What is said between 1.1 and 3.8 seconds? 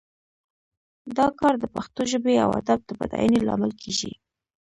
دا کار د پښتو ژبې او ادب د بډاینې لامل